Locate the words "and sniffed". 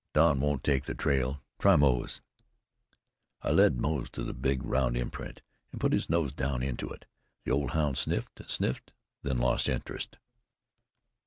8.39-8.93